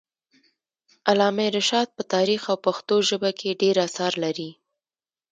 علامه 1.09 1.45
رشاد 1.57 1.87
په 1.95 2.03
تاریخ 2.13 2.41
او 2.51 2.57
پښتو 2.65 2.95
ژبه 3.09 3.29
کي 3.39 3.49
ډير 3.61 3.75
اثار 3.87 4.13
لري. 4.23 4.49